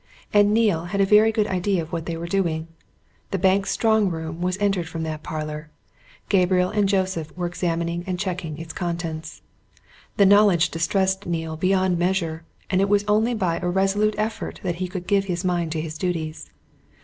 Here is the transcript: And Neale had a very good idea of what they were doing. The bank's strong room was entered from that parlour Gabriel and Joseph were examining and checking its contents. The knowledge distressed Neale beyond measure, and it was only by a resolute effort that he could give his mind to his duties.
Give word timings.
And 0.33 0.51
Neale 0.51 0.85
had 0.85 0.99
a 0.99 1.05
very 1.05 1.31
good 1.31 1.45
idea 1.45 1.79
of 1.83 1.91
what 1.91 2.07
they 2.07 2.17
were 2.17 2.25
doing. 2.25 2.67
The 3.29 3.37
bank's 3.37 3.69
strong 3.69 4.09
room 4.09 4.41
was 4.41 4.57
entered 4.57 4.87
from 4.89 5.03
that 5.03 5.21
parlour 5.21 5.69
Gabriel 6.27 6.71
and 6.71 6.89
Joseph 6.89 7.31
were 7.37 7.45
examining 7.45 8.03
and 8.07 8.17
checking 8.17 8.57
its 8.57 8.73
contents. 8.73 9.43
The 10.17 10.25
knowledge 10.25 10.71
distressed 10.71 11.27
Neale 11.27 11.55
beyond 11.55 11.99
measure, 11.99 12.43
and 12.71 12.81
it 12.81 12.89
was 12.89 13.05
only 13.07 13.35
by 13.35 13.59
a 13.59 13.69
resolute 13.69 14.15
effort 14.17 14.59
that 14.63 14.77
he 14.77 14.87
could 14.87 15.05
give 15.05 15.25
his 15.25 15.45
mind 15.45 15.71
to 15.73 15.81
his 15.81 15.99
duties. 15.99 16.49